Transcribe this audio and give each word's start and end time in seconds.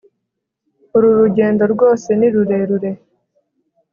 uru 0.95 1.09
rugendo 1.19 1.63
rwose 1.73 2.09
ni 2.19 2.27
rurerure 2.33 2.91